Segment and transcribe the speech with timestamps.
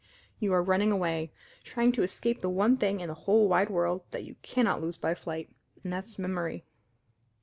[0.39, 1.31] You are running away
[1.63, 4.97] trying to escape the one thing in the whole wide world that you cannot lose
[4.97, 6.65] by flight and that's memory.